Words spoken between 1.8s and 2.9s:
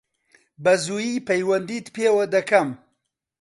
پێوە دەکەم.